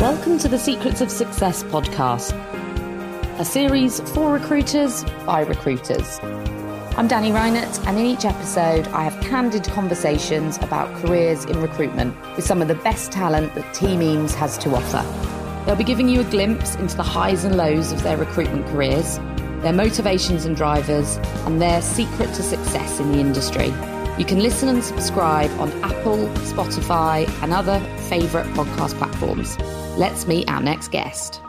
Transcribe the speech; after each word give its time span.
Welcome 0.00 0.38
to 0.38 0.48
the 0.48 0.60
Secrets 0.60 1.00
of 1.00 1.10
Success 1.10 1.64
podcast, 1.64 2.32
a 3.40 3.44
series 3.44 3.98
for 4.12 4.32
recruiters 4.32 5.02
by 5.26 5.40
recruiters. 5.40 6.20
I'm 6.96 7.08
Danny 7.08 7.32
Reinert, 7.32 7.84
and 7.84 7.98
in 7.98 8.06
each 8.06 8.24
episode, 8.24 8.86
I 8.88 9.02
have 9.02 9.20
candid 9.24 9.64
conversations 9.64 10.56
about 10.58 10.94
careers 11.02 11.44
in 11.46 11.60
recruitment 11.60 12.14
with 12.36 12.46
some 12.46 12.62
of 12.62 12.68
the 12.68 12.76
best 12.76 13.10
talent 13.10 13.56
that 13.56 13.74
Team 13.74 14.00
Eames 14.00 14.36
has 14.36 14.56
to 14.58 14.72
offer. 14.76 15.02
They'll 15.66 15.74
be 15.74 15.82
giving 15.82 16.08
you 16.08 16.20
a 16.20 16.30
glimpse 16.30 16.76
into 16.76 16.96
the 16.96 17.02
highs 17.02 17.42
and 17.42 17.56
lows 17.56 17.90
of 17.90 18.04
their 18.04 18.16
recruitment 18.16 18.66
careers, 18.68 19.18
their 19.62 19.72
motivations 19.72 20.44
and 20.44 20.54
drivers, 20.54 21.16
and 21.44 21.60
their 21.60 21.82
secret 21.82 22.32
to 22.34 22.42
success 22.44 23.00
in 23.00 23.10
the 23.10 23.18
industry. 23.18 23.74
You 24.16 24.24
can 24.24 24.38
listen 24.38 24.68
and 24.68 24.84
subscribe 24.84 25.50
on 25.58 25.72
Apple, 25.82 26.18
Spotify, 26.46 27.28
and 27.42 27.52
other 27.52 27.80
favourite 28.08 28.46
podcast 28.54 28.96
platforms. 28.98 29.58
Let's 29.98 30.28
meet 30.28 30.48
our 30.48 30.62
next 30.62 30.92
guest. 30.92 31.40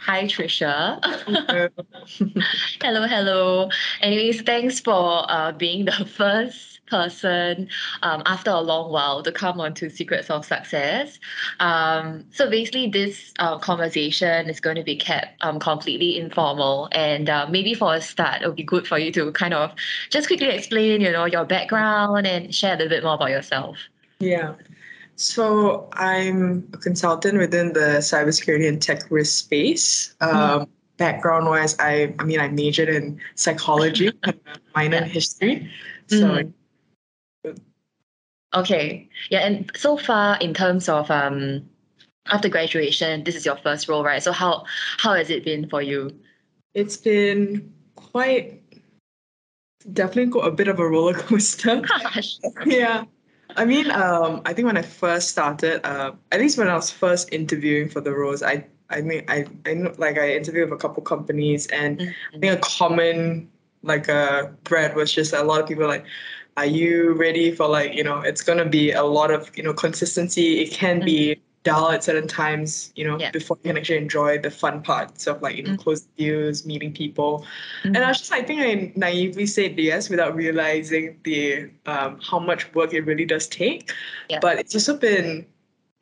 Hi, 0.00 0.24
Tricia. 0.24 0.98
hello, 2.82 3.06
hello. 3.06 3.70
Anyways, 4.00 4.42
thanks 4.42 4.80
for 4.80 5.30
uh, 5.30 5.52
being 5.52 5.84
the 5.84 5.92
first 6.16 6.84
person 6.86 7.68
um, 8.02 8.24
after 8.26 8.50
a 8.50 8.60
long 8.60 8.90
while 8.90 9.22
to 9.22 9.30
come 9.30 9.60
on 9.60 9.74
to 9.74 9.88
Secrets 9.88 10.28
of 10.28 10.44
Success. 10.44 11.20
Um, 11.60 12.24
so 12.32 12.50
basically, 12.50 12.88
this 12.88 13.32
uh, 13.38 13.58
conversation 13.58 14.50
is 14.50 14.58
going 14.58 14.74
to 14.74 14.82
be 14.82 14.96
kept 14.96 15.40
um, 15.40 15.60
completely 15.60 16.18
informal, 16.18 16.88
and 16.90 17.30
uh, 17.30 17.46
maybe 17.48 17.74
for 17.74 17.94
a 17.94 18.00
start, 18.00 18.42
it 18.42 18.46
would 18.48 18.56
be 18.56 18.64
good 18.64 18.88
for 18.88 18.98
you 18.98 19.12
to 19.12 19.30
kind 19.30 19.54
of 19.54 19.70
just 20.10 20.26
quickly 20.26 20.48
explain, 20.48 21.00
you 21.00 21.12
know, 21.12 21.26
your 21.26 21.44
background 21.44 22.26
and 22.26 22.52
share 22.52 22.74
a 22.74 22.76
little 22.78 22.88
bit 22.88 23.04
more 23.04 23.14
about 23.14 23.30
yourself. 23.30 23.76
Yeah. 24.18 24.54
So 25.16 25.88
I'm 25.92 26.68
a 26.72 26.76
consultant 26.76 27.38
within 27.38 27.72
the 27.72 27.98
cybersecurity 27.98 28.68
and 28.68 28.82
tech 28.82 29.10
risk 29.10 29.44
space. 29.44 30.14
Um, 30.20 30.34
mm. 30.34 30.68
Background 30.96 31.46
wise, 31.46 31.76
I 31.78 32.14
I 32.18 32.24
mean 32.24 32.40
I 32.40 32.48
majored 32.48 32.88
in 32.88 33.20
psychology, 33.34 34.12
minor 34.76 34.98
in 34.98 35.04
history. 35.04 35.70
So. 36.08 36.16
Mm. 36.16 36.52
Okay. 38.54 39.08
Yeah, 39.30 39.40
and 39.40 39.70
so 39.74 39.96
far 39.96 40.38
in 40.38 40.54
terms 40.54 40.88
of 40.88 41.10
um, 41.10 41.68
after 42.26 42.48
graduation, 42.48 43.24
this 43.24 43.34
is 43.34 43.44
your 43.44 43.56
first 43.56 43.88
role, 43.88 44.04
right? 44.04 44.22
So 44.22 44.32
how 44.32 44.64
how 44.98 45.14
has 45.14 45.30
it 45.30 45.44
been 45.44 45.68
for 45.68 45.82
you? 45.82 46.10
It's 46.74 46.96
been 46.96 47.72
quite 47.96 48.62
definitely 49.92 50.26
got 50.26 50.46
a 50.46 50.50
bit 50.50 50.68
of 50.68 50.78
a 50.78 50.88
roller 50.88 51.14
coaster. 51.14 51.80
Gosh. 52.02 52.38
yeah. 52.66 53.04
I 53.56 53.64
mean, 53.64 53.90
um, 53.90 54.42
I 54.44 54.52
think 54.52 54.66
when 54.66 54.76
I 54.76 54.82
first 54.82 55.28
started, 55.28 55.86
uh, 55.86 56.12
at 56.32 56.40
least 56.40 56.58
when 56.58 56.68
I 56.68 56.74
was 56.74 56.90
first 56.90 57.32
interviewing 57.32 57.88
for 57.88 58.00
the 58.00 58.12
roles, 58.12 58.42
I 58.42 58.66
I 58.90 59.00
mean, 59.00 59.24
I 59.28 59.46
I 59.66 59.74
know, 59.74 59.92
like 59.98 60.18
I 60.18 60.34
interviewed 60.34 60.70
with 60.70 60.78
a 60.78 60.80
couple 60.80 61.02
companies, 61.02 61.66
and 61.68 61.98
mm-hmm. 61.98 62.36
I 62.36 62.38
think 62.38 62.58
a 62.58 62.60
common 62.60 63.50
like 63.82 64.08
a 64.08 64.14
uh, 64.14 64.52
thread 64.64 64.96
was 64.96 65.12
just 65.12 65.32
a 65.32 65.42
lot 65.42 65.60
of 65.60 65.68
people 65.68 65.86
like, 65.86 66.04
are 66.56 66.66
you 66.66 67.12
ready 67.12 67.52
for 67.52 67.66
like 67.68 67.94
you 67.94 68.04
know 68.04 68.20
it's 68.20 68.42
gonna 68.42 68.64
be 68.64 68.92
a 68.92 69.02
lot 69.02 69.30
of 69.30 69.56
you 69.56 69.62
know 69.62 69.74
consistency. 69.74 70.60
It 70.60 70.72
can 70.72 70.96
mm-hmm. 70.96 71.06
be 71.06 71.40
dull 71.64 71.90
at 71.90 72.04
certain 72.04 72.28
times, 72.28 72.92
you 72.94 73.04
know, 73.04 73.18
yeah. 73.18 73.30
before 73.30 73.58
you 73.62 73.70
can 73.70 73.78
actually 73.78 73.96
enjoy 73.96 74.38
the 74.38 74.50
fun 74.50 74.82
parts 74.82 75.26
of 75.26 75.40
like, 75.42 75.56
you 75.56 75.62
know, 75.62 75.70
mm-hmm. 75.70 75.82
close 75.82 76.02
deals, 76.16 76.64
meeting 76.64 76.92
people. 76.92 77.44
Mm-hmm. 77.82 77.96
And 77.96 78.04
I 78.04 78.08
was 78.08 78.18
just, 78.18 78.32
I 78.32 78.42
think 78.42 78.60
I 78.60 78.92
naively 78.94 79.46
said 79.46 79.78
yes 79.78 80.10
without 80.10 80.36
realizing 80.36 81.18
the 81.24 81.70
um, 81.86 82.20
how 82.20 82.38
much 82.38 82.72
work 82.74 82.92
it 82.92 83.00
really 83.00 83.24
does 83.24 83.48
take. 83.48 83.92
Yeah. 84.28 84.38
But 84.40 84.58
it's 84.58 84.74
also 84.74 84.96
been, 84.96 85.46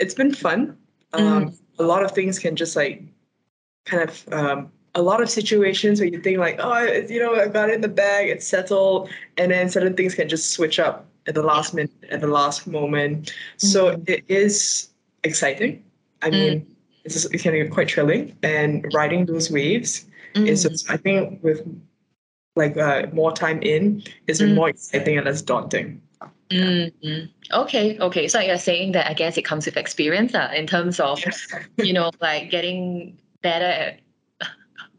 it's 0.00 0.14
been 0.14 0.34
fun. 0.34 0.76
Um, 1.12 1.46
mm-hmm. 1.46 1.82
A 1.82 1.86
lot 1.86 2.04
of 2.04 2.10
things 2.10 2.38
can 2.38 2.56
just 2.56 2.74
like 2.74 3.02
kind 3.86 4.08
of, 4.08 4.32
um, 4.32 4.72
a 4.94 5.00
lot 5.00 5.22
of 5.22 5.30
situations 5.30 6.00
where 6.00 6.08
you 6.08 6.20
think 6.20 6.38
like, 6.38 6.56
oh, 6.58 6.82
you 7.08 7.18
know, 7.18 7.34
I 7.34 7.48
got 7.48 7.70
it 7.70 7.76
in 7.76 7.80
the 7.80 7.88
bag, 7.88 8.28
it's 8.28 8.46
settled, 8.46 9.08
and 9.38 9.50
then 9.50 9.70
certain 9.70 9.96
things 9.96 10.14
can 10.14 10.28
just 10.28 10.50
switch 10.50 10.78
up 10.78 11.06
at 11.26 11.34
the 11.34 11.42
last 11.42 11.72
minute, 11.72 11.92
at 12.10 12.20
the 12.20 12.26
last 12.26 12.66
moment. 12.66 13.32
So 13.56 13.92
mm-hmm. 13.92 14.02
it 14.06 14.24
is 14.28 14.88
exciting. 15.24 15.84
I 16.22 16.28
mm. 16.28 16.32
mean, 16.32 16.60
mm. 16.60 16.66
it's 17.04 17.14
just, 17.14 17.34
it 17.34 17.38
can 17.38 17.52
be 17.52 17.68
quite 17.68 17.90
thrilling, 17.90 18.36
and 18.42 18.86
riding 18.94 19.26
those 19.26 19.50
waves 19.50 20.06
mm. 20.34 20.46
is 20.46 20.62
just, 20.62 20.90
I 20.90 20.96
think 20.96 21.42
with 21.42 21.66
like 22.54 22.76
uh, 22.76 23.06
more 23.12 23.32
time 23.32 23.62
in, 23.62 24.02
it's 24.26 24.40
mm. 24.40 24.54
more 24.54 24.68
exciting 24.68 25.16
and 25.16 25.26
less 25.26 25.42
daunting. 25.42 26.02
Mm-hmm. 26.50 27.26
Okay, 27.52 27.98
okay. 27.98 28.28
So 28.28 28.38
you're 28.38 28.58
saying 28.58 28.92
that 28.92 29.08
I 29.08 29.14
guess 29.14 29.38
it 29.38 29.42
comes 29.42 29.66
with 29.66 29.76
experience 29.76 30.34
uh, 30.34 30.50
in 30.54 30.66
terms 30.66 31.00
of, 31.00 31.18
you 31.78 31.92
know, 31.92 32.10
like 32.20 32.50
getting 32.50 33.18
better 33.40 33.64
at 33.64 34.00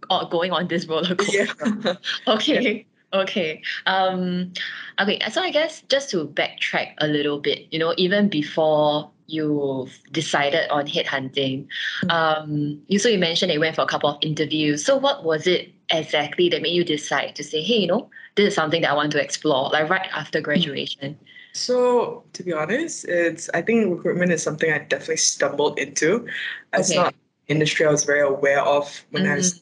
uh, 0.09 0.25
going 0.25 0.51
on 0.51 0.67
this 0.67 0.87
roller 0.87 1.15
coaster. 1.15 1.47
Yeah. 1.83 1.93
okay. 2.27 2.85
Okay. 3.13 3.61
Um, 3.85 4.51
okay. 4.99 5.19
So 5.31 5.41
I 5.41 5.51
guess 5.51 5.83
just 5.89 6.09
to 6.11 6.27
backtrack 6.27 6.93
a 6.97 7.07
little 7.07 7.39
bit, 7.39 7.67
you 7.71 7.77
know, 7.77 7.93
even 7.97 8.29
before 8.29 9.11
you've 9.33 9.99
decided 10.11 10.69
on 10.69 10.85
headhunting. 10.87 11.67
Mm-hmm. 12.03 12.09
Um, 12.11 12.81
you 12.87 12.99
so 12.99 13.09
you 13.09 13.17
mentioned 13.17 13.51
you 13.51 13.59
went 13.59 13.75
for 13.75 13.81
a 13.81 13.87
couple 13.87 14.09
of 14.09 14.17
interviews. 14.21 14.85
So 14.85 14.95
what 14.95 15.23
was 15.23 15.47
it 15.47 15.73
exactly 15.89 16.49
that 16.49 16.61
made 16.61 16.73
you 16.73 16.83
decide 16.83 17.35
to 17.35 17.43
say, 17.43 17.61
hey, 17.61 17.77
you 17.77 17.87
know, 17.87 18.09
this 18.35 18.49
is 18.49 18.55
something 18.55 18.81
that 18.83 18.91
I 18.91 18.93
want 18.93 19.11
to 19.13 19.21
explore, 19.21 19.69
like 19.69 19.89
right 19.89 20.09
after 20.13 20.39
mm-hmm. 20.39 20.45
graduation? 20.45 21.19
So 21.53 22.23
to 22.33 22.43
be 22.43 22.53
honest, 22.53 23.05
it's 23.05 23.49
I 23.53 23.61
think 23.61 23.95
recruitment 23.95 24.31
is 24.31 24.41
something 24.41 24.71
I 24.71 24.79
definitely 24.79 25.17
stumbled 25.17 25.77
into. 25.77 26.27
It's 26.73 26.91
okay. 26.91 26.99
not 26.99 27.15
industry 27.47 27.85
I 27.85 27.91
was 27.91 28.05
very 28.05 28.21
aware 28.21 28.61
of 28.61 29.05
when 29.11 29.23
mm-hmm. 29.23 29.33
I 29.33 29.35
was, 29.35 29.61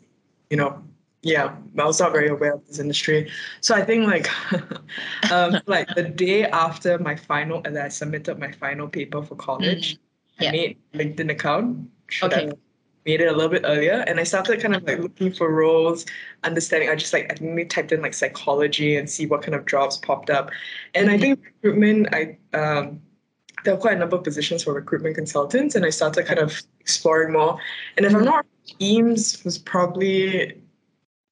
you 0.50 0.58
know, 0.58 0.84
yeah, 1.24 1.56
I 1.78 1.86
was 1.86 2.00
not 2.00 2.12
very 2.12 2.30
aware 2.30 2.54
of 2.54 2.68
this 2.68 2.80
industry. 2.80 3.30
So 3.62 3.76
I 3.76 3.84
think 3.84 4.08
like 4.08 4.30
um, 5.32 5.56
like 5.68 5.88
the 5.96 6.04
day 6.04 6.46
after 6.46 6.98
my 7.00 7.16
final 7.16 7.62
and 7.64 7.78
I 7.78 7.90
submitted 7.90 8.40
my 8.40 8.52
final 8.52 8.88
paper 8.88 9.22
for 9.22 9.36
college, 9.36 9.96
mm-hmm. 9.96 10.44
yeah. 10.44 10.50
I 10.50 10.52
made 10.52 10.78
LinkedIn 10.94 11.31
account. 11.31 11.90
Should 12.08 12.34
okay. 12.34 12.46
have 12.46 12.54
made 13.06 13.22
it 13.22 13.28
a 13.28 13.31
little 13.31 13.50
bit 13.50 13.64
earlier. 13.66 14.04
And 14.08 14.20
I 14.20 14.24
started 14.24 14.62
kind 14.62 14.76
of 14.76 14.84
like 14.84 15.00
looking 15.00 15.31
for 15.31 15.52
roles, 15.52 16.06
understanding. 16.44 16.90
I 16.90 16.96
just 16.96 17.14
like 17.14 17.31
I 17.31 17.36
think 17.36 17.56
we 17.56 17.66
typed 17.66 17.92
in 17.92 18.02
like 18.02 18.14
psychology 18.14 18.96
and 18.96 19.10
see 19.10 19.28
what 19.28 19.44
kind 19.44 19.56
of 19.56 19.66
jobs 19.66 19.98
popped 19.98 20.30
up. 20.30 20.50
And 20.96 21.08
mm-hmm. 21.08 21.16
I 21.16 21.20
think 21.20 21.40
recruitment, 21.62 22.08
I 22.14 22.38
um 22.58 23.00
there 23.64 23.76
were 23.76 23.80
quite 23.80 23.96
a 23.96 24.00
number 24.00 24.16
of 24.16 24.24
positions 24.24 24.64
for 24.64 24.74
recruitment 24.74 25.16
consultants 25.16 25.76
and 25.76 25.86
I 25.86 25.92
started 25.92 26.26
kind 26.26 26.40
of 26.40 26.64
exploring 26.80 27.34
more. 27.34 27.60
And 27.96 28.08
if 28.08 28.12
mm-hmm. 28.12 28.22
I'm 28.22 28.26
not 28.26 28.46
Eames 28.80 29.44
was 29.44 29.58
probably 29.58 30.62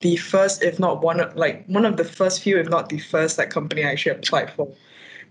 the 0.01 0.15
first, 0.15 0.63
if 0.63 0.79
not 0.79 1.01
one, 1.01 1.19
of, 1.19 1.35
like 1.35 1.65
one 1.67 1.85
of 1.85 1.97
the 1.97 2.05
first 2.05 2.41
few, 2.41 2.57
if 2.57 2.69
not 2.69 2.89
the 2.89 2.99
first, 2.99 3.37
like 3.37 3.49
company 3.49 3.83
I 3.83 3.91
actually 3.91 4.13
applied 4.13 4.51
for. 4.53 4.73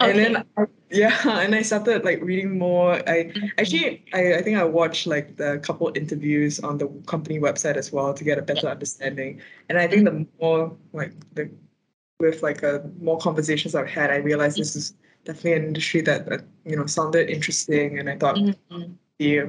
Okay. 0.00 0.10
And 0.10 0.18
then 0.18 0.68
yeah, 0.90 1.16
and 1.24 1.54
I 1.54 1.62
started 1.62 2.04
like 2.04 2.22
reading 2.22 2.58
more. 2.58 2.94
I 3.08 3.24
mm-hmm. 3.24 3.46
actually 3.58 4.04
I, 4.12 4.34
I 4.34 4.42
think 4.42 4.58
I 4.58 4.64
watched 4.64 5.06
like 5.06 5.36
the 5.36 5.58
couple 5.58 5.90
interviews 5.94 6.60
on 6.60 6.78
the 6.78 6.88
company 7.06 7.38
website 7.38 7.76
as 7.76 7.92
well 7.92 8.14
to 8.14 8.24
get 8.24 8.38
a 8.38 8.42
better 8.42 8.68
understanding. 8.68 9.40
And 9.68 9.78
I 9.78 9.88
think 9.88 10.04
the 10.04 10.26
more 10.40 10.76
like 10.92 11.12
the 11.34 11.50
with 12.20 12.42
like 12.42 12.62
a 12.62 12.88
more 13.00 13.18
conversations 13.18 13.74
I've 13.74 13.88
had, 13.88 14.10
I 14.10 14.16
realized 14.16 14.58
this 14.58 14.76
is 14.76 14.94
definitely 15.24 15.54
an 15.54 15.64
industry 15.64 16.00
that, 16.02 16.26
that 16.26 16.44
you 16.64 16.76
know 16.76 16.86
sounded 16.86 17.28
interesting, 17.28 17.98
and 17.98 18.08
I 18.08 18.16
thought 18.16 18.36
mm-hmm. 18.36 18.92
be 19.18 19.40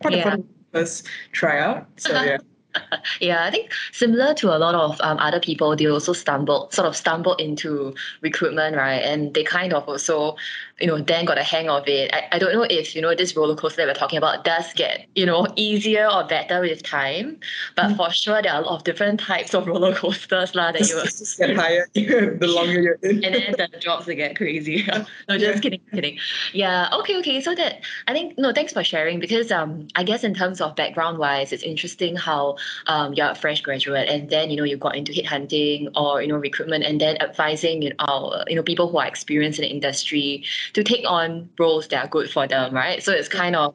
quite 0.00 0.14
yeah. 0.14 0.18
a 0.18 0.22
fun 0.22 0.48
first 0.72 1.06
tryout. 1.32 1.86
So 1.96 2.10
yeah. 2.12 2.38
yeah, 3.20 3.44
I 3.44 3.50
think 3.50 3.72
similar 3.92 4.34
to 4.34 4.54
a 4.54 4.58
lot 4.58 4.74
of 4.74 5.00
um, 5.00 5.18
other 5.18 5.40
people, 5.40 5.76
they 5.76 5.86
also 5.86 6.12
stumbled, 6.12 6.72
sort 6.72 6.86
of 6.86 6.96
stumbled 6.96 7.40
into 7.40 7.94
recruitment, 8.20 8.76
right? 8.76 9.02
And 9.02 9.34
they 9.34 9.44
kind 9.44 9.72
of 9.72 9.88
also, 9.88 10.36
you 10.80 10.86
know, 10.86 10.98
then 10.98 11.24
got 11.24 11.38
a 11.38 11.42
hang 11.42 11.68
of 11.68 11.86
it. 11.88 12.12
I, 12.12 12.28
I 12.32 12.38
don't 12.38 12.52
know 12.52 12.62
if, 12.62 12.94
you 12.94 13.02
know, 13.02 13.14
this 13.14 13.36
roller 13.36 13.56
coaster 13.56 13.78
that 13.78 13.88
we're 13.88 13.94
talking 13.94 14.18
about 14.18 14.44
does 14.44 14.72
get, 14.74 15.06
you 15.14 15.26
know, 15.26 15.46
easier 15.56 16.06
or 16.06 16.24
better 16.24 16.60
with 16.60 16.82
time. 16.82 17.38
But 17.74 17.90
mm. 17.90 17.96
for 17.96 18.10
sure, 18.10 18.42
there 18.42 18.52
are 18.52 18.62
a 18.62 18.64
lot 18.64 18.76
of 18.76 18.84
different 18.84 19.20
types 19.20 19.54
of 19.54 19.66
roller 19.66 19.94
coasters 19.94 20.54
la, 20.54 20.72
that 20.72 20.80
you 20.80 21.02
just 21.04 21.38
get 21.38 21.56
higher 21.56 21.86
the 21.94 22.38
longer 22.46 22.80
you're 22.80 22.98
in. 23.02 23.24
and 23.24 23.34
then 23.34 23.68
the 23.72 23.78
jobs 23.78 24.06
will 24.06 24.16
get 24.16 24.36
crazy. 24.36 24.86
no, 25.28 25.38
just 25.38 25.54
yeah. 25.56 25.60
kidding, 25.60 25.80
kidding. 25.92 26.18
Yeah, 26.52 26.88
okay, 26.92 27.16
okay. 27.18 27.40
So 27.40 27.54
that, 27.54 27.80
I 28.06 28.12
think, 28.12 28.38
no, 28.38 28.52
thanks 28.52 28.72
for 28.72 28.84
sharing 28.84 29.20
because 29.20 29.50
um, 29.50 29.88
I 29.94 30.02
guess 30.04 30.24
in 30.24 30.34
terms 30.34 30.60
of 30.60 30.76
background 30.76 31.18
wise, 31.18 31.52
it's 31.52 31.62
interesting 31.62 32.16
how 32.16 32.56
um, 32.86 33.14
you're 33.14 33.30
a 33.30 33.34
fresh 33.34 33.60
graduate 33.60 34.08
and 34.08 34.30
then 34.30 34.50
you 34.50 34.56
know 34.56 34.64
you 34.64 34.76
got 34.76 34.96
into 34.96 35.12
headhunting 35.12 35.88
or 35.96 36.22
you 36.22 36.28
know 36.28 36.36
recruitment 36.36 36.84
and 36.84 37.00
then 37.00 37.16
advising 37.20 37.82
you 37.82 37.92
know, 37.98 38.44
you 38.48 38.56
know 38.56 38.62
people 38.62 38.88
who 38.90 38.98
are 38.98 39.06
experienced 39.06 39.58
in 39.58 39.64
the 39.64 39.70
industry 39.70 40.44
to 40.72 40.82
take 40.82 41.04
on 41.08 41.48
roles 41.58 41.88
that 41.88 42.04
are 42.04 42.08
good 42.08 42.30
for 42.30 42.46
them 42.46 42.74
right? 42.74 43.02
So 43.02 43.12
it's 43.12 43.28
kind 43.28 43.56
of 43.56 43.74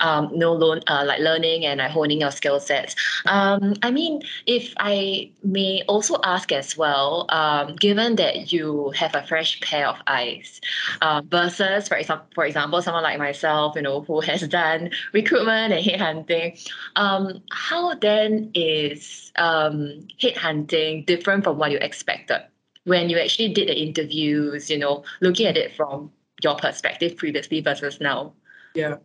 um, 0.00 0.30
no 0.32 0.52
loan, 0.52 0.80
uh, 0.86 1.04
like 1.06 1.20
learning 1.20 1.64
and 1.64 1.78
like 1.78 1.90
honing 1.90 2.20
your 2.20 2.30
skill 2.30 2.60
sets. 2.60 2.94
Um, 3.26 3.74
I 3.82 3.90
mean, 3.90 4.22
if 4.46 4.72
I 4.78 5.30
may 5.42 5.82
also 5.88 6.18
ask 6.24 6.52
as 6.52 6.76
well, 6.76 7.26
um, 7.30 7.76
given 7.76 8.16
that 8.16 8.52
you 8.52 8.90
have 8.96 9.14
a 9.14 9.22
fresh 9.22 9.60
pair 9.60 9.88
of 9.88 9.96
eyes, 10.06 10.60
uh, 11.00 11.22
versus 11.26 11.88
for 11.88 11.96
example, 11.96 12.26
for 12.34 12.44
example, 12.44 12.82
someone 12.82 13.02
like 13.02 13.18
myself, 13.18 13.76
you 13.76 13.82
know, 13.82 14.02
who 14.02 14.20
has 14.20 14.46
done 14.48 14.90
recruitment 15.12 15.72
and 15.72 15.84
headhunting, 15.84 16.70
um, 16.96 17.42
how 17.50 17.94
then 17.94 18.50
is 18.54 19.32
um, 19.36 20.06
headhunting 20.20 21.06
different 21.06 21.44
from 21.44 21.58
what 21.58 21.70
you 21.70 21.78
expected 21.78 22.42
when 22.84 23.08
you 23.08 23.18
actually 23.18 23.48
did 23.48 23.68
the 23.68 23.78
interviews? 23.78 24.70
You 24.70 24.78
know, 24.78 25.04
looking 25.20 25.46
at 25.46 25.56
it 25.56 25.74
from 25.74 26.10
your 26.42 26.56
perspective 26.56 27.16
previously 27.16 27.60
versus 27.60 28.00
now. 28.00 28.32
Yeah. 28.74 28.96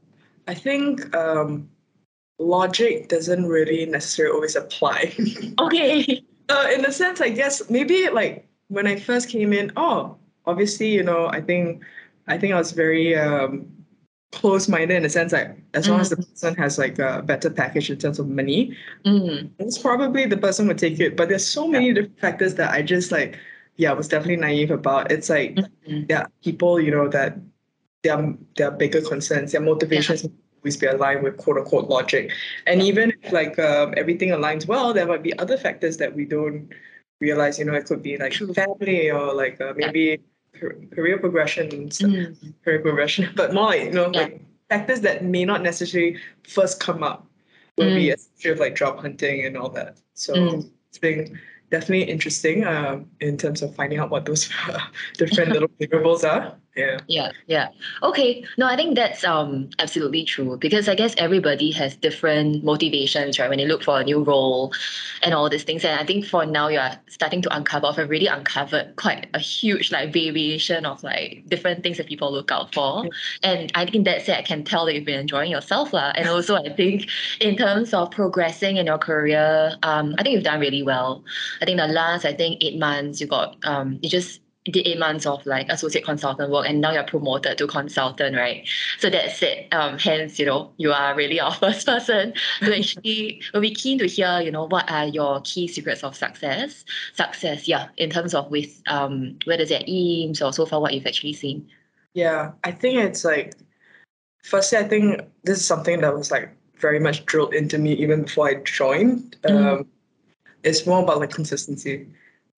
I 0.47 0.53
think 0.53 1.15
um, 1.15 1.69
logic 2.39 3.09
doesn't 3.09 3.45
really 3.45 3.85
necessarily 3.85 4.33
always 4.33 4.55
apply. 4.55 5.13
okay. 5.59 6.23
Uh, 6.49 6.67
in 6.73 6.85
a 6.85 6.91
sense, 6.91 7.19
I 7.19 7.29
guess 7.29 7.69
maybe 7.69 8.09
like 8.09 8.47
when 8.69 8.87
I 8.87 8.95
first 8.95 9.29
came 9.29 9.53
in, 9.53 9.71
oh, 9.75 10.17
obviously, 10.45 10.89
you 10.89 11.03
know, 11.03 11.27
I 11.27 11.41
think 11.41 11.83
I 12.27 12.37
think 12.37 12.53
I 12.53 12.57
was 12.57 12.71
very 12.71 13.17
um, 13.17 13.67
close-minded 14.31 14.95
in 14.95 15.05
a 15.05 15.09
sense 15.09 15.31
like 15.31 15.57
as 15.73 15.87
mm. 15.87 15.91
long 15.91 16.01
as 16.01 16.09
the 16.09 16.17
mm. 16.17 16.29
person 16.29 16.55
has 16.55 16.77
like 16.77 16.99
a 16.99 17.21
better 17.21 17.49
package 17.49 17.89
in 17.89 17.97
terms 17.97 18.19
of 18.19 18.27
money, 18.29 18.75
mm. 19.05 19.49
it's 19.59 19.77
probably 19.77 20.25
the 20.25 20.37
person 20.37 20.67
would 20.67 20.77
take 20.77 20.99
it. 20.99 21.17
But 21.17 21.29
there's 21.29 21.45
so 21.45 21.67
many 21.67 21.87
yeah. 21.87 21.93
different 21.93 22.19
factors 22.19 22.55
that 22.55 22.71
I 22.71 22.81
just 22.81 23.11
like, 23.11 23.37
yeah, 23.75 23.91
was 23.91 24.07
definitely 24.07 24.37
naive 24.37 24.71
about. 24.71 25.11
It's 25.11 25.29
like, 25.29 25.55
mm-hmm. 25.55 26.03
yeah, 26.09 26.25
people, 26.43 26.79
you 26.79 26.91
know, 26.91 27.07
that 27.09 27.37
their 28.07 28.33
their 28.55 28.71
bigger 28.71 29.01
concerns, 29.01 29.51
their 29.51 29.61
motivations 29.61 30.23
yeah. 30.23 30.29
always 30.57 30.77
be 30.77 30.87
aligned 30.87 31.23
with 31.23 31.37
quote 31.37 31.57
unquote 31.57 31.89
logic. 31.89 32.31
And 32.65 32.81
yeah. 32.81 32.87
even 32.87 33.13
if 33.21 33.31
like 33.31 33.59
um, 33.59 33.93
everything 33.97 34.29
aligns 34.29 34.67
well, 34.67 34.93
there 34.93 35.07
might 35.07 35.23
be 35.23 35.37
other 35.37 35.57
factors 35.57 35.97
that 35.97 36.15
we 36.15 36.25
don't 36.25 36.71
realize. 37.19 37.59
You 37.59 37.65
know, 37.65 37.73
it 37.73 37.85
could 37.85 38.01
be 38.01 38.17
like 38.17 38.33
True. 38.33 38.53
family 38.53 39.11
or 39.11 39.33
like 39.33 39.59
uh, 39.61 39.73
maybe 39.75 40.19
yeah. 40.53 40.69
career 40.95 41.17
progression, 41.17 41.69
mm. 41.69 42.53
career 42.63 42.79
progression, 42.79 43.29
but 43.35 43.53
more 43.53 43.65
like 43.65 43.83
you 43.83 43.91
know 43.91 44.07
like 44.07 44.41
factors 44.69 45.01
that 45.01 45.23
may 45.23 45.45
not 45.45 45.61
necessarily 45.61 46.17
first 46.47 46.79
come 46.79 47.03
up 47.03 47.27
when 47.75 47.89
mm. 47.89 47.95
we 47.95 48.11
especially 48.11 48.59
like 48.59 48.75
job 48.75 48.99
hunting 48.99 49.45
and 49.45 49.57
all 49.57 49.69
that. 49.69 49.97
So 50.13 50.33
mm. 50.33 50.69
it's 50.89 50.97
been 50.97 51.39
definitely 51.69 52.03
interesting 52.03 52.63
uh, 52.63 52.99
in 53.19 53.37
terms 53.37 53.61
of 53.61 53.75
finding 53.75 53.99
out 53.99 54.09
what 54.09 54.25
those 54.25 54.49
different 55.17 55.51
little 55.55 55.69
variables 55.79 56.23
are 56.23 56.55
yeah. 56.77 56.97
Yeah 57.07 57.31
yeah. 57.47 57.69
Okay. 58.03 58.45
No 58.57 58.67
i 58.67 58.75
think 58.75 58.95
that's 58.95 59.23
um 59.23 59.69
absolutely 59.79 60.23
true 60.23 60.57
because 60.57 60.87
i 60.87 60.95
guess 60.95 61.15
everybody 61.17 61.71
has 61.71 61.95
different 61.95 62.63
motivations 62.63 63.39
right 63.39 63.49
when 63.49 63.57
they 63.57 63.65
look 63.65 63.83
for 63.83 63.99
a 63.99 64.03
new 64.03 64.23
role 64.23 64.73
and 65.23 65.33
all 65.33 65.49
these 65.49 65.63
things. 65.63 65.83
And 65.83 65.99
i 65.99 66.05
think 66.05 66.25
for 66.25 66.45
now 66.45 66.67
you're 66.67 66.91
starting 67.07 67.41
to 67.41 67.55
uncover 67.55 67.91
have 67.91 68.09
really 68.09 68.27
uncovered 68.27 68.95
quite 68.95 69.27
a 69.33 69.39
huge 69.39 69.91
like 69.91 70.13
variation 70.13 70.85
of 70.85 71.01
like 71.03 71.43
different 71.47 71.83
things 71.83 71.97
that 71.97 72.07
people 72.07 72.31
look 72.31 72.51
out 72.51 72.73
for. 72.73 73.03
Yeah. 73.05 73.51
and 73.51 73.71
i 73.75 73.85
think 73.85 74.05
that's 74.05 74.29
it 74.29 74.37
i 74.37 74.41
can 74.41 74.63
tell 74.63 74.85
that 74.85 74.93
you've 74.93 75.05
been 75.05 75.19
enjoying 75.19 75.51
yourself 75.51 75.93
lah. 75.93 76.11
and 76.15 76.27
also 76.29 76.55
i 76.55 76.69
think 76.69 77.09
in 77.39 77.55
terms 77.55 77.93
of 77.93 78.11
progressing 78.11 78.77
in 78.77 78.85
your 78.85 78.97
career 78.97 79.75
um 79.83 80.15
i 80.17 80.23
think 80.23 80.33
you've 80.35 80.43
done 80.43 80.59
really 80.59 80.83
well. 80.83 81.23
I 81.61 81.65
think 81.65 81.79
the 81.79 81.87
last 81.87 82.25
i 82.25 82.33
think 82.33 82.63
eight 82.63 82.77
months 82.77 83.21
you 83.21 83.27
got 83.27 83.57
um 83.63 83.99
you 84.01 84.09
just 84.09 84.41
did 84.71 84.87
eight 84.87 84.99
months 84.99 85.25
of 85.25 85.45
like 85.45 85.67
associate 85.69 86.03
consultant 86.03 86.51
work 86.51 86.65
and 86.67 86.81
now 86.81 86.91
you're 86.91 87.03
promoted 87.03 87.57
to 87.57 87.67
consultant, 87.67 88.35
right? 88.35 88.67
So 88.99 89.09
that's 89.09 89.41
it. 89.41 89.67
Um, 89.73 89.97
hence, 89.97 90.39
you 90.39 90.45
know, 90.45 90.71
you 90.77 90.91
are 90.91 91.15
really 91.15 91.39
our 91.39 91.53
first 91.63 91.85
person 91.85 92.33
to 92.59 92.77
actually 92.77 93.41
we'll 93.53 93.61
be 93.61 93.73
keen 93.73 93.97
to 93.99 94.07
hear, 94.07 94.41
you 94.41 94.51
know, 94.51 94.67
what 94.67 94.89
are 94.89 95.07
your 95.07 95.41
key 95.41 95.67
secrets 95.67 96.03
of 96.03 96.15
success? 96.15 96.85
Success, 97.13 97.67
yeah, 97.67 97.89
in 97.97 98.09
terms 98.09 98.33
of 98.33 98.49
with 98.51 98.81
um 98.87 99.37
whether 99.45 99.63
it's 99.63 99.71
at 99.71 99.87
Eames 99.87 100.41
or 100.41 100.53
so 100.53 100.65
far 100.65 100.81
what 100.81 100.93
you've 100.93 101.07
actually 101.07 101.33
seen. 101.33 101.67
Yeah, 102.13 102.51
I 102.63 102.71
think 102.71 102.99
it's 102.99 103.23
like 103.23 103.53
firstly, 104.43 104.79
I 104.79 104.83
think 104.83 105.21
this 105.43 105.59
is 105.59 105.65
something 105.65 106.01
that 106.01 106.15
was 106.15 106.31
like 106.31 106.49
very 106.79 106.99
much 106.99 107.25
drilled 107.25 107.53
into 107.53 107.77
me 107.77 107.93
even 107.93 108.23
before 108.23 108.49
I 108.49 108.55
joined. 108.55 109.35
Mm. 109.43 109.65
Um, 109.65 109.87
it's 110.63 110.85
more 110.85 111.01
about 111.03 111.19
like 111.19 111.31
consistency 111.31 112.07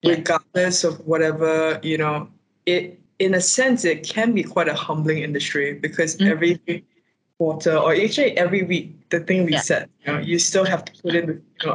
regardless 0.04 0.84
of 0.84 0.98
whatever 1.06 1.78
you 1.82 1.98
know 1.98 2.28
it 2.66 2.98
in 3.18 3.34
a 3.34 3.40
sense 3.40 3.84
it 3.84 4.02
can 4.02 4.32
be 4.32 4.42
quite 4.42 4.68
a 4.68 4.74
humbling 4.74 5.18
industry 5.18 5.74
because 5.74 6.16
mm-hmm. 6.16 6.32
every 6.32 6.84
quarter 7.38 7.76
or 7.76 7.94
actually 7.94 8.36
every 8.36 8.62
week 8.62 9.08
the 9.10 9.20
thing 9.20 9.44
we 9.44 9.52
yeah. 9.52 9.60
set 9.60 9.90
you 10.04 10.12
know 10.12 10.18
you 10.18 10.38
still 10.38 10.64
have 10.64 10.84
to 10.84 10.92
put 11.02 11.14
in 11.14 11.28
you 11.28 11.66
know, 11.66 11.74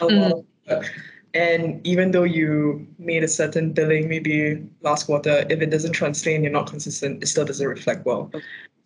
a 0.00 0.06
mm. 0.06 0.20
lot 0.20 0.32
of 0.32 0.44
work. 0.68 0.90
and 1.34 1.84
even 1.86 2.10
though 2.10 2.24
you 2.24 2.86
made 2.98 3.22
a 3.22 3.28
certain 3.28 3.72
billing 3.72 4.08
maybe 4.08 4.62
last 4.82 5.06
quarter 5.06 5.44
if 5.48 5.60
it 5.60 5.70
doesn't 5.70 5.92
translate 5.92 6.34
and 6.34 6.44
you're 6.44 6.52
not 6.52 6.66
consistent 6.66 7.22
it 7.22 7.26
still 7.26 7.44
doesn't 7.44 7.66
reflect 7.68 8.04
well 8.04 8.30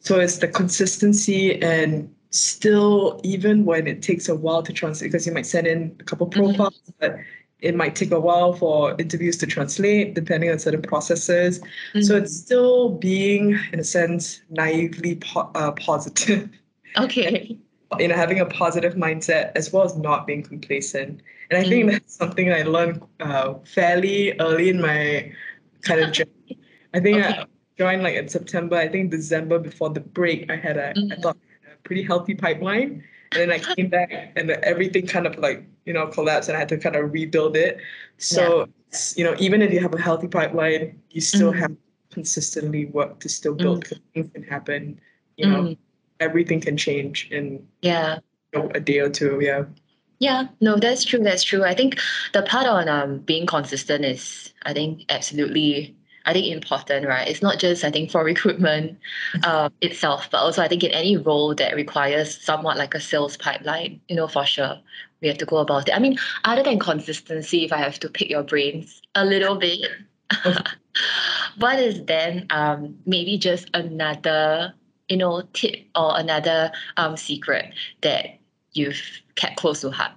so 0.00 0.20
it's 0.20 0.38
the 0.38 0.49
consistency 0.49 1.61
and 1.62 2.12
still 2.31 3.20
even 3.25 3.64
when 3.64 3.87
it 3.87 4.02
takes 4.02 4.29
a 4.29 4.34
while 4.34 4.62
to 4.62 4.72
translate 4.72 5.11
because 5.11 5.26
you 5.26 5.32
might 5.32 5.46
send 5.46 5.67
in 5.67 5.96
a 6.00 6.05
couple 6.05 6.26
mm-hmm. 6.26 6.40
profiles 6.40 6.81
mm-hmm. 6.81 6.93
but 7.00 7.19
it 7.61 7.75
might 7.75 7.97
take 7.97 8.11
a 8.11 8.20
while 8.20 8.53
for 8.53 8.94
interviews 9.00 9.37
to 9.38 9.47
translate 9.47 10.14
depending 10.14 10.50
on 10.50 10.58
certain 10.58 10.82
processes 10.82 11.58
mm-hmm. 11.58 12.03
so 12.03 12.17
it's 12.17 12.37
still 12.37 12.91
being 12.91 13.58
in 13.73 13.81
a 13.81 13.85
sense 13.85 14.43
naively 14.50 15.17
po- 15.17 15.50
uh, 15.55 15.73
positive 15.73 16.49
okay 16.97 17.56
you 17.99 18.08
know 18.08 18.14
having 18.14 18.41
a 18.41 18.47
positive 18.47 18.94
mindset 18.94 19.53
as 19.55 19.73
well 19.73 19.85
as 19.85 19.97
not 19.97 20.26
being 20.26 20.43
complacent 20.43 21.20
and 21.50 21.58
i 21.58 21.62
mm-hmm. 21.62 21.70
think 21.70 21.91
that's 21.91 22.14
something 22.14 22.53
i 22.53 22.62
learned 22.62 23.03
uh, 23.20 23.55
fairly 23.64 24.38
early 24.41 24.69
in 24.69 24.81
my 24.81 25.32
kind 25.82 26.00
of 26.00 26.12
journey 26.12 26.58
i 26.94 27.00
think 27.00 27.25
okay. 27.25 27.41
i 27.41 27.44
joined 27.79 28.03
like 28.03 28.14
in 28.14 28.29
september 28.29 28.76
i 28.76 28.88
think 28.88 29.11
december 29.11 29.58
before 29.58 29.91
the 29.91 30.00
break 30.00 30.50
i 30.50 30.56
had 30.56 30.76
a 30.76 30.93
mm-hmm. 30.94 31.12
I 31.12 31.17
thought 31.17 31.37
a 31.73 31.76
pretty 31.85 32.03
healthy 32.03 32.35
pipeline 32.35 32.82
and 32.82 33.03
then 33.36 33.52
I 33.52 33.58
came 33.58 33.88
back 33.88 34.32
and 34.36 34.50
everything 34.50 35.06
kind 35.06 35.26
of 35.26 35.38
like, 35.38 35.64
you 35.84 35.92
know, 35.92 36.06
collapsed 36.06 36.48
and 36.48 36.56
I 36.56 36.60
had 36.60 36.68
to 36.70 36.78
kind 36.78 36.96
of 36.96 37.12
rebuild 37.12 37.56
it. 37.56 37.78
So, 38.18 38.68
yeah. 38.92 38.98
you 39.16 39.24
know, 39.24 39.36
even 39.38 39.62
if 39.62 39.72
you 39.72 39.80
have 39.80 39.94
a 39.94 40.00
healthy 40.00 40.28
pipeline, 40.28 41.00
you 41.10 41.20
still 41.20 41.50
mm-hmm. 41.50 41.60
have 41.60 41.70
to 41.70 41.76
consistently 42.10 42.86
work 42.86 43.20
to 43.20 43.28
still 43.28 43.54
build 43.54 43.84
mm-hmm. 43.84 43.96
things 44.14 44.30
can 44.32 44.42
happen. 44.42 45.00
You 45.36 45.50
know, 45.50 45.62
mm-hmm. 45.62 45.72
everything 46.20 46.60
can 46.60 46.76
change 46.76 47.28
in 47.30 47.66
yeah 47.82 48.18
you 48.52 48.60
know, 48.60 48.70
a 48.74 48.80
day 48.80 48.98
or 48.98 49.10
two. 49.10 49.40
Yeah. 49.40 49.64
Yeah, 50.18 50.48
no, 50.62 50.76
that's 50.76 51.04
true. 51.04 51.18
That's 51.18 51.42
true. 51.42 51.62
I 51.62 51.74
think 51.74 51.98
the 52.32 52.42
part 52.42 52.66
on 52.66 52.88
um 52.88 53.18
being 53.18 53.46
consistent 53.46 54.04
is, 54.04 54.52
I 54.62 54.72
think, 54.72 55.04
absolutely 55.10 55.95
I 56.26 56.32
think 56.32 56.52
important, 56.52 57.06
right? 57.06 57.26
It's 57.26 57.40
not 57.40 57.58
just 57.61 57.84
I 57.84 57.90
think 57.90 58.11
for 58.11 58.25
recruitment 58.25 58.99
uh, 59.44 59.70
itself, 59.81 60.28
but 60.31 60.38
also 60.38 60.61
I 60.61 60.69
think 60.69 60.82
in 60.82 60.90
any 60.90 61.17
role 61.17 61.55
that 61.55 61.75
requires 61.76 62.36
somewhat 62.36 62.77
like 62.77 62.94
a 62.94 63.00
sales 63.00 63.36
pipeline, 63.36 64.00
you 64.08 64.17
know, 64.17 64.27
for 64.27 64.44
sure 64.44 64.79
we 65.22 65.29
have 65.29 65.39
to 65.39 65.46
go 65.46 65.58
about 65.58 65.89
it. 65.89 65.94
I 65.94 66.00
mean, 66.00 66.19
other 66.44 66.65
than 66.65 66.81
consistency, 66.81 67.65
if 67.65 67.72
I 67.72 67.79
have 67.79 67.98
to 68.00 68.08
pick 68.08 68.29
your 68.29 68.43
brains 68.43 69.00
a 69.15 69.24
little 69.24 69.56
bit, 69.56 69.89
what 71.58 71.79
is 71.79 72.05
then 72.05 72.46
um, 72.50 72.98
maybe 73.06 73.39
just 73.39 73.70
another 73.72 74.74
you 75.08 75.17
know 75.17 75.43
tip 75.53 75.77
or 75.94 76.19
another 76.19 76.72
um, 76.96 77.17
secret 77.17 77.72
that 78.00 78.39
you've 78.72 79.22
kept 79.36 79.56
close 79.56 79.82
to 79.82 79.91
heart? 79.91 80.12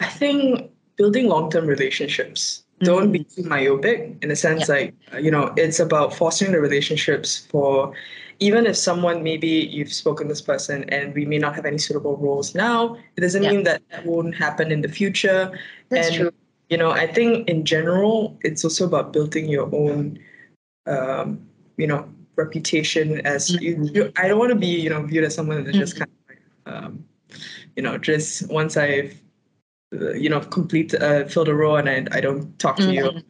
I 0.00 0.08
think 0.08 0.72
building 0.96 1.28
long 1.28 1.50
term 1.50 1.66
relationships 1.66 2.61
don't 2.84 3.12
be 3.12 3.20
mm-hmm. 3.20 3.42
too 3.42 3.48
myopic 3.48 4.16
in 4.22 4.30
a 4.30 4.36
sense 4.36 4.68
yeah. 4.68 4.74
like 4.74 4.94
you 5.20 5.30
know 5.30 5.52
it's 5.56 5.80
about 5.80 6.14
fostering 6.14 6.52
the 6.52 6.60
relationships 6.60 7.46
for 7.50 7.92
even 8.40 8.66
if 8.66 8.76
someone 8.76 9.22
maybe 9.22 9.48
you've 9.48 9.92
spoken 9.92 10.26
to 10.26 10.32
this 10.32 10.40
person 10.40 10.84
and 10.90 11.14
we 11.14 11.24
may 11.24 11.38
not 11.38 11.54
have 11.54 11.64
any 11.64 11.78
suitable 11.78 12.16
roles 12.16 12.54
now 12.54 12.96
it 13.16 13.20
doesn't 13.20 13.44
yeah. 13.44 13.50
mean 13.50 13.62
that 13.62 13.82
that 13.90 14.04
won't 14.04 14.34
happen 14.34 14.72
in 14.72 14.82
the 14.82 14.88
future 14.88 15.58
That's 15.88 16.08
and 16.08 16.16
true. 16.16 16.32
you 16.68 16.76
know 16.76 16.90
i 16.90 17.06
think 17.06 17.48
in 17.48 17.64
general 17.64 18.36
it's 18.42 18.64
also 18.64 18.86
about 18.86 19.12
building 19.12 19.48
your 19.48 19.68
own 19.74 20.18
um, 20.86 21.46
you 21.76 21.86
know 21.86 22.08
reputation 22.36 23.24
as 23.26 23.50
mm-hmm. 23.50 23.62
you, 23.62 23.90
you, 23.92 24.12
i 24.16 24.26
don't 24.26 24.38
want 24.38 24.50
to 24.50 24.58
be 24.58 24.66
you 24.66 24.90
know 24.90 25.02
viewed 25.02 25.24
as 25.24 25.34
someone 25.34 25.64
that's 25.64 25.76
mm-hmm. 25.76 25.80
just 25.80 25.98
kind 25.98 26.10
of 26.10 26.28
like 26.28 26.74
um, 26.74 27.04
you 27.76 27.82
know 27.82 27.96
just 27.98 28.48
once 28.50 28.76
i've 28.76 29.14
you 29.92 30.28
know 30.28 30.40
complete 30.40 30.94
uh, 30.94 31.24
fill 31.26 31.44
the 31.44 31.54
role 31.54 31.76
and 31.76 31.88
I, 31.88 32.16
I 32.16 32.20
don't 32.20 32.58
talk 32.58 32.76
to 32.76 32.82
mm-hmm. 32.82 33.16
you 33.16 33.22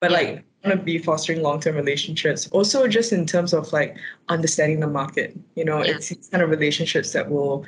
but 0.00 0.10
yeah. 0.10 0.16
like 0.16 0.28
I 0.64 0.68
want 0.68 0.80
to 0.80 0.84
be 0.84 0.98
fostering 0.98 1.42
long-term 1.42 1.76
relationships 1.76 2.48
also 2.48 2.86
just 2.88 3.12
in 3.12 3.26
terms 3.26 3.52
of 3.52 3.72
like 3.72 3.96
understanding 4.28 4.80
the 4.80 4.86
market 4.86 5.36
you 5.54 5.64
know 5.64 5.82
yeah. 5.82 5.92
it's, 5.92 6.10
it's 6.10 6.28
kind 6.28 6.42
of 6.42 6.50
relationships 6.50 7.12
that 7.12 7.30
will 7.30 7.64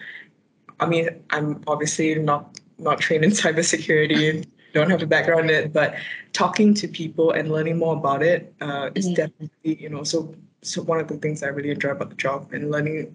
i 0.80 0.86
mean 0.86 1.08
i'm 1.30 1.62
obviously 1.66 2.14
not 2.16 2.58
not 2.78 3.00
trained 3.00 3.24
in 3.24 3.30
cybersecurity 3.42 4.30
and 4.30 4.46
don't 4.74 4.90
have 4.90 5.02
a 5.02 5.06
background 5.06 5.50
in 5.50 5.64
it 5.64 5.72
but 5.72 5.94
talking 6.32 6.74
to 6.74 6.86
people 6.86 7.30
and 7.30 7.50
learning 7.50 7.78
more 7.78 7.96
about 7.96 8.22
it 8.22 8.52
uh, 8.60 8.90
is 8.94 9.06
mm-hmm. 9.06 9.14
definitely 9.14 9.82
you 9.82 9.88
know 9.88 10.04
so 10.04 10.34
so 10.62 10.82
one 10.82 11.00
of 11.00 11.08
the 11.08 11.16
things 11.16 11.42
i 11.42 11.46
really 11.46 11.70
enjoy 11.70 11.90
about 11.90 12.10
the 12.10 12.16
job 12.16 12.52
and 12.52 12.70
learning 12.70 13.14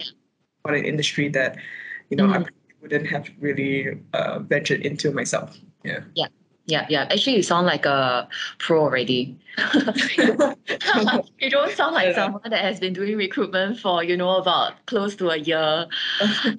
about 0.64 0.78
an 0.78 0.86
industry 0.86 1.30
that, 1.30 1.58
you 2.10 2.18
know, 2.18 2.28
mm. 2.28 2.48
Wouldn't 2.82 3.08
have 3.08 3.30
really 3.40 4.00
uh, 4.14 4.40
ventured 4.40 4.82
into 4.82 5.12
myself. 5.12 5.58
Yeah. 5.84 6.02
Yeah. 6.16 6.28
Yeah, 6.66 6.86
yeah. 6.90 7.04
Actually, 7.10 7.38
you 7.38 7.44
sound 7.44 7.66
like 7.66 7.86
a 7.86 8.28
pro 8.60 8.82
already. 8.82 9.38
you 10.18 11.50
don't 11.50 11.72
sound 11.74 11.94
like 11.94 12.16
someone 12.16 12.50
that 12.50 12.64
has 12.64 12.80
been 12.80 12.94
doing 12.94 13.18
recruitment 13.18 13.78
for 13.78 14.02
you 14.02 14.16
know 14.16 14.38
about 14.38 14.74
close 14.86 15.16
to 15.16 15.30
a 15.30 15.38
year. 15.38 15.88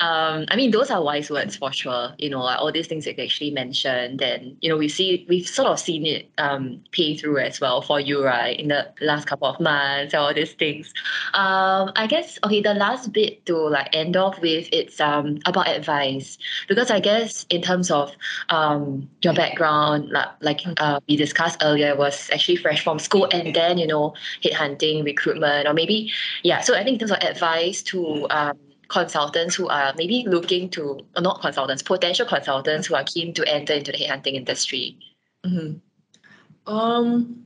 Um, 0.01 0.47
I 0.49 0.57
mean, 0.57 0.71
those 0.71 0.91
are 0.91 1.03
wise 1.03 1.31
words 1.31 1.57
for 1.57 1.73
sure. 1.73 2.15
You 2.19 2.31
know, 2.31 2.43
like 2.43 2.59
all 2.59 2.73
these 2.73 2.87
things 2.89 3.05
that 3.05 3.17
you 3.17 3.25
actually 3.25 3.51
mentioned, 3.53 4.21
and 4.21 4.57
you 4.61 4.69
know, 4.69 4.77
we 4.77 4.89
see 4.89 5.25
we've 5.29 5.47
sort 5.47 5.69
of 5.69 5.79
seen 5.79 6.05
it 6.05 6.29
um, 6.39 6.83
pay 6.91 7.17
through 7.17 7.39
as 7.39 7.61
well 7.61 7.83
for 7.83 8.01
you, 8.01 8.25
right? 8.25 8.59
In 8.59 8.69
the 8.69 8.89
last 9.01 9.27
couple 9.27 9.49
of 9.49 9.61
months, 9.61 10.15
all 10.15 10.35
these 10.35 10.53
things. 10.55 10.93
Um, 11.35 11.93
I 11.97 12.07
guess 12.09 12.39
okay, 12.45 12.61
the 12.61 12.75
last 12.75 13.13
bit 13.13 13.47
to 13.47 13.57
like 13.57 13.95
end 13.95 14.17
off 14.17 14.41
with 14.41 14.69
it's 14.73 15.01
um 15.01 15.39
about 15.47 15.69
advice 15.69 16.39
because 16.69 16.91
I 16.91 17.01
guess 17.01 17.47
in 17.49 17.63
terms 17.63 17.91
of 17.91 18.13
um 18.49 19.09
your 19.23 19.35
background, 19.35 19.92
like 19.99 20.29
like 20.41 20.61
uh, 20.79 21.01
we 21.09 21.17
discussed 21.17 21.63
earlier, 21.63 21.97
was 21.97 22.31
actually 22.33 22.57
fresh 22.57 22.83
from 22.83 22.99
school 22.99 23.29
and 23.33 23.55
then 23.55 23.79
you 23.79 23.87
know 23.87 24.15
headhunting 24.43 25.05
recruitment 25.05 25.67
or 25.67 25.75
maybe 25.75 26.11
yeah 26.43 26.61
so 26.61 26.75
i 26.75 26.85
think 26.85 26.95
in 26.95 27.09
terms 27.09 27.11
of 27.13 27.19
advice 27.19 27.83
to 27.83 28.27
um, 28.31 28.59
consultants 28.89 29.55
who 29.55 29.69
are 29.69 29.93
maybe 29.97 30.25
looking 30.27 30.69
to 30.69 31.01
or 31.17 31.23
not 31.23 31.41
consultants 31.41 31.83
potential 31.83 32.27
consultants 32.27 32.87
who 32.87 32.95
are 32.95 33.05
keen 33.05 33.33
to 33.33 33.47
enter 33.49 33.73
into 33.73 33.93
the 33.93 33.99
headhunting 33.99 34.35
industry 34.35 34.97
mm-hmm. 35.45 36.73
um 36.73 37.45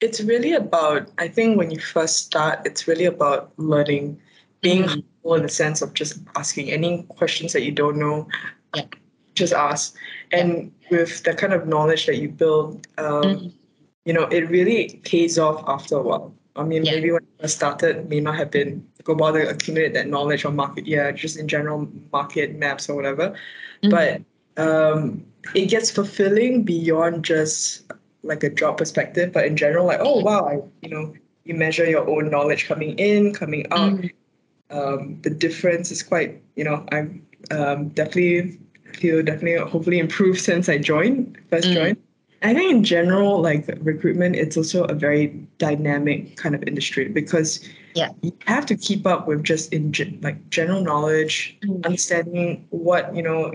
it's 0.00 0.20
really 0.20 0.52
about 0.52 1.10
i 1.18 1.28
think 1.28 1.56
when 1.56 1.70
you 1.70 1.78
first 1.78 2.18
start 2.26 2.60
it's 2.64 2.88
really 2.88 3.04
about 3.04 3.52
learning 3.56 4.20
being 4.60 4.82
mm-hmm. 4.82 5.00
humble 5.22 5.34
in 5.34 5.42
the 5.42 5.48
sense 5.48 5.82
of 5.82 5.94
just 5.94 6.18
asking 6.36 6.70
any 6.70 7.02
questions 7.04 7.52
that 7.52 7.62
you 7.62 7.72
don't 7.72 7.96
know 7.96 8.26
yeah. 8.74 8.82
Just 9.34 9.52
ask 9.52 9.94
and 10.32 10.72
with 10.90 11.22
the 11.24 11.34
kind 11.34 11.52
of 11.52 11.66
knowledge 11.66 12.06
that 12.06 12.16
you 12.16 12.28
build 12.28 12.86
um, 12.98 13.22
mm-hmm 13.22 13.48
you 14.04 14.12
know, 14.12 14.24
it 14.24 14.48
really 14.50 15.00
pays 15.04 15.38
off 15.38 15.64
after 15.66 15.96
a 15.96 16.02
while. 16.02 16.34
I 16.56 16.62
mean, 16.62 16.84
yeah. 16.84 16.92
maybe 16.92 17.10
when 17.10 17.26
I 17.42 17.46
started, 17.46 18.08
may 18.08 18.20
not 18.20 18.36
have 18.36 18.50
been 18.50 18.86
go 19.02 19.14
bother 19.14 19.44
to 19.44 19.50
accumulate 19.50 19.92
that 19.94 20.08
knowledge 20.08 20.44
on 20.44 20.56
market, 20.56 20.86
yeah, 20.86 21.10
just 21.10 21.36
in 21.36 21.48
general 21.48 21.88
market 22.12 22.56
maps 22.56 22.88
or 22.88 22.94
whatever. 22.94 23.34
Mm-hmm. 23.82 23.90
But 23.90 24.22
um, 24.62 25.24
it 25.54 25.66
gets 25.66 25.90
fulfilling 25.90 26.62
beyond 26.62 27.24
just 27.24 27.90
like 28.22 28.42
a 28.42 28.50
job 28.50 28.78
perspective, 28.78 29.32
but 29.32 29.46
in 29.46 29.56
general, 29.56 29.86
like, 29.86 30.00
oh 30.00 30.20
wow, 30.20 30.46
I, 30.46 30.60
you 30.80 30.90
know, 30.90 31.12
you 31.44 31.54
measure 31.54 31.84
your 31.84 32.08
own 32.08 32.30
knowledge 32.30 32.66
coming 32.66 32.98
in, 32.98 33.34
coming 33.34 33.66
out. 33.70 33.92
Mm-hmm. 33.92 34.78
Um, 34.78 35.20
the 35.22 35.30
difference 35.30 35.90
is 35.90 36.02
quite, 36.02 36.42
you 36.56 36.64
know, 36.64 36.86
I'm 36.90 37.26
um, 37.50 37.88
definitely 37.90 38.58
feel 38.96 39.22
definitely 39.22 39.56
hopefully 39.68 39.98
improved 39.98 40.40
since 40.40 40.68
I 40.68 40.78
joined, 40.78 41.38
1st 41.50 41.60
mm-hmm. 41.60 41.74
joined. 41.74 41.96
I 42.42 42.52
think 42.52 42.70
in 42.70 42.84
general, 42.84 43.40
like 43.40 43.66
recruitment, 43.80 44.36
it's 44.36 44.56
also 44.56 44.84
a 44.84 44.94
very 44.94 45.28
dynamic 45.56 46.36
kind 46.36 46.54
of 46.54 46.62
industry 46.64 47.08
because 47.08 47.66
yeah. 47.94 48.10
you 48.20 48.32
have 48.46 48.66
to 48.66 48.76
keep 48.76 49.06
up 49.06 49.26
with 49.26 49.42
just 49.42 49.72
in 49.72 49.94
like 50.22 50.50
general 50.50 50.82
knowledge, 50.82 51.56
mm-hmm. 51.62 51.82
understanding 51.86 52.66
what 52.68 53.14
you 53.16 53.22
know 53.22 53.54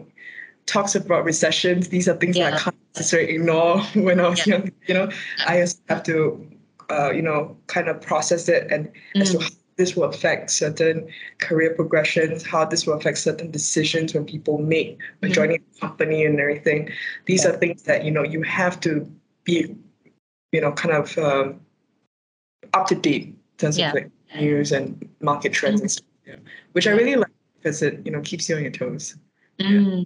talks 0.66 0.96
about 0.96 1.24
recessions. 1.24 1.90
These 1.90 2.10
are 2.10 2.16
things 2.16 2.36
yeah. 2.36 2.50
that 2.50 2.60
I 2.60 2.64
can't 2.64 2.76
necessarily 2.96 3.36
ignore 3.36 3.82
when 3.94 4.20
I 4.20 4.28
was 4.28 4.46
yeah. 4.48 4.56
young. 4.56 4.72
You 4.88 4.94
know, 4.96 5.10
I 5.46 5.60
just 5.60 5.82
have 5.88 6.02
to, 6.04 6.48
uh, 6.90 7.12
you 7.12 7.22
know, 7.22 7.56
kind 7.68 7.90
of 7.90 8.02
process 8.02 8.50
it 8.50 8.72
and 8.72 8.88
mm. 9.16 9.22
as 9.22 9.32
to 9.34 9.40
how 9.40 9.50
this 9.80 9.96
will 9.96 10.04
affect 10.04 10.52
certain 10.52 11.08
career 11.38 11.74
progressions, 11.74 12.46
how 12.46 12.66
this 12.66 12.86
will 12.86 12.96
affect 12.96 13.18
certain 13.18 13.50
decisions 13.50 14.14
when 14.14 14.26
people 14.26 14.58
make 14.58 15.00
when 15.20 15.32
mm-hmm. 15.32 15.36
joining 15.36 15.64
a 15.64 15.80
company 15.80 16.26
and 16.26 16.38
everything. 16.38 16.90
These 17.26 17.46
yeah. 17.46 17.52
are 17.52 17.58
things 17.58 17.84
that 17.84 18.04
you 18.04 18.12
know 18.12 18.22
you 18.22 18.44
have 18.44 18.82
to 18.82 19.10
be, 19.46 19.74
you 20.52 20.60
know, 20.60 20.74
kind 20.74 20.94
of 20.94 21.18
um, 21.18 21.62
up 22.74 22.88
to 22.88 22.96
date 22.96 23.24
in 23.24 23.38
terms 23.58 23.80
yeah. 23.80 23.88
of 23.88 23.96
like 23.96 24.12
news 24.36 24.74
and 24.74 25.10
market 25.22 25.54
trends 25.54 25.78
mm-hmm. 25.78 25.84
and 25.84 25.92
stuff. 25.92 26.06
Yeah. 26.28 26.36
Which 26.74 26.86
I 26.86 26.92
really 26.92 27.16
like 27.16 27.32
because 27.56 27.82
it 27.82 28.06
you 28.06 28.12
know 28.12 28.20
keeps 28.20 28.50
you 28.50 28.58
on 28.58 28.62
your 28.62 28.72
toes. 28.72 29.16
Mm. 29.62 30.06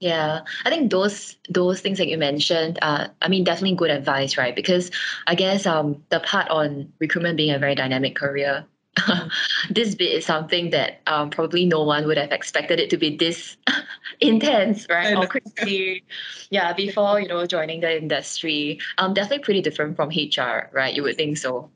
Yeah, 0.00 0.42
I 0.66 0.70
think 0.70 0.90
those 0.90 1.36
those 1.48 1.80
things 1.80 1.96
that 1.96 2.08
you 2.08 2.18
mentioned 2.18 2.78
are, 2.82 3.10
I 3.22 3.28
mean, 3.28 3.42
definitely 3.42 3.74
good 3.74 3.90
advice, 3.90 4.36
right? 4.36 4.54
Because 4.54 4.90
I 5.26 5.34
guess 5.34 5.64
um 5.64 6.04
the 6.10 6.20
part 6.20 6.50
on 6.50 6.92
recruitment 7.00 7.38
being 7.38 7.54
a 7.54 7.58
very 7.58 7.74
dynamic 7.74 8.14
career 8.14 8.66
this 9.70 9.94
bit 9.94 10.12
is 10.12 10.26
something 10.26 10.70
that 10.70 11.00
um, 11.06 11.30
probably 11.30 11.66
no 11.66 11.82
one 11.82 12.06
would 12.06 12.16
have 12.16 12.32
expected 12.32 12.80
it 12.80 12.90
to 12.90 12.96
be 12.96 13.16
this 13.16 13.56
intense, 14.20 14.86
right? 14.88 15.16
Or 15.16 15.26
quickly, 15.26 16.04
yeah, 16.50 16.72
before 16.72 17.20
you 17.20 17.28
know 17.28 17.46
joining 17.46 17.80
the 17.80 17.96
industry. 17.96 18.80
Um, 18.98 19.14
definitely 19.14 19.44
pretty 19.44 19.62
different 19.62 19.96
from 19.96 20.10
HR, 20.10 20.70
right? 20.72 20.94
You 20.94 21.02
would 21.02 21.16
think 21.16 21.38
so. 21.38 21.70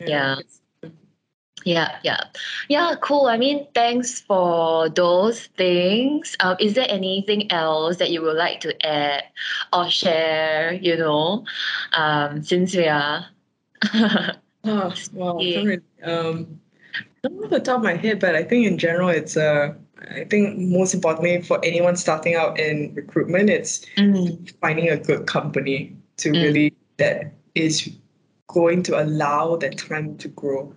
Yeah. 0.00 0.08
yeah. 0.08 0.36
Yeah, 1.64 1.96
yeah, 2.02 2.20
yeah. 2.68 2.94
Cool. 3.00 3.24
I 3.24 3.38
mean, 3.38 3.66
thanks 3.74 4.20
for 4.20 4.90
those 4.90 5.46
things. 5.56 6.36
Um, 6.40 6.56
is 6.60 6.74
there 6.74 6.84
anything 6.90 7.50
else 7.50 7.96
that 7.98 8.10
you 8.10 8.20
would 8.20 8.36
like 8.36 8.60
to 8.60 8.86
add 8.86 9.22
or 9.72 9.88
share? 9.88 10.74
You 10.74 10.98
know, 10.98 11.46
um, 11.92 12.42
since 12.42 12.76
we 12.76 12.86
are 12.86 13.28
Oh, 13.92 14.92
wow. 15.12 15.38
Um, 16.02 16.60
not 17.22 17.44
off 17.44 17.50
the 17.50 17.60
top 17.60 17.78
of 17.78 17.82
my 17.82 17.94
head, 17.94 18.20
but 18.20 18.34
I 18.34 18.42
think 18.42 18.66
in 18.66 18.78
general, 18.78 19.08
it's 19.08 19.36
uh, 19.36 19.74
I 20.10 20.24
think 20.24 20.58
most 20.58 20.94
importantly 20.94 21.42
for 21.42 21.64
anyone 21.64 21.96
starting 21.96 22.34
out 22.34 22.58
in 22.58 22.94
recruitment, 22.94 23.50
it's 23.50 23.84
mm. 23.96 24.52
finding 24.60 24.88
a 24.88 24.96
good 24.96 25.26
company 25.26 25.96
to 26.18 26.30
mm. 26.30 26.42
really 26.42 26.74
that 26.98 27.32
is 27.54 27.90
going 28.48 28.82
to 28.84 29.02
allow 29.02 29.56
that 29.56 29.78
time 29.78 30.16
to 30.18 30.28
grow 30.28 30.74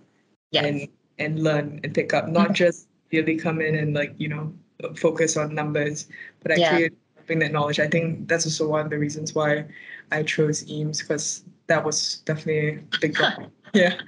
yes. 0.50 0.64
and 0.64 0.88
and 1.18 1.42
learn 1.42 1.80
and 1.82 1.94
pick 1.94 2.14
up, 2.14 2.28
not 2.28 2.50
mm. 2.50 2.54
just 2.54 2.88
really 3.12 3.36
come 3.36 3.60
in 3.60 3.74
and 3.74 3.94
like 3.94 4.14
you 4.18 4.28
know 4.28 4.52
focus 4.96 5.36
on 5.36 5.54
numbers, 5.54 6.08
but 6.42 6.52
actually 6.52 6.82
yeah. 6.82 7.38
that 7.38 7.52
knowledge. 7.52 7.80
I 7.80 7.88
think 7.88 8.28
that's 8.28 8.46
also 8.46 8.68
one 8.68 8.86
of 8.86 8.90
the 8.90 8.98
reasons 8.98 9.34
why 9.34 9.66
I 10.12 10.22
chose 10.22 10.68
Eames 10.68 11.00
because 11.02 11.44
that 11.66 11.84
was 11.84 12.22
definitely 12.24 12.80
a 12.92 12.98
big 13.00 13.16
yeah. 13.74 14.00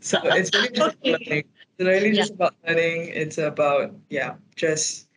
So 0.00 0.18
it's 0.24 0.54
really 0.54 0.68
just 0.72 0.96
okay. 0.98 1.12
learning. 1.12 1.44
It's 1.78 1.86
really 1.86 2.08
yeah. 2.10 2.14
just 2.14 2.32
about 2.32 2.54
learning. 2.66 3.08
It's 3.08 3.38
about 3.38 3.94
yeah, 4.10 4.34
just 4.56 5.08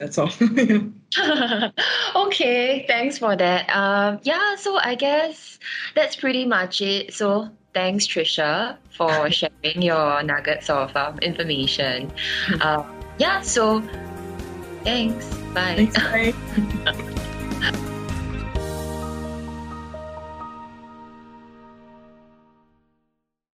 that's 0.00 0.18
all. 0.18 0.30
okay, 2.26 2.84
thanks 2.86 3.18
for 3.18 3.36
that. 3.36 3.68
Um, 3.70 4.18
yeah, 4.22 4.56
so 4.56 4.78
I 4.78 4.94
guess 4.94 5.58
that's 5.94 6.16
pretty 6.16 6.46
much 6.46 6.80
it. 6.80 7.12
So 7.14 7.50
thanks, 7.74 8.06
Tricia, 8.06 8.78
for 8.96 9.30
sharing 9.30 9.82
your 9.82 10.22
nuggets 10.22 10.70
of 10.70 10.96
um, 10.96 11.18
information. 11.18 12.10
Uh, 12.60 12.82
yeah, 13.18 13.42
so 13.42 13.82
thanks. 14.84 15.26
Bye. 15.52 15.86
Thanks, 15.92 16.34
bye. 16.84 16.94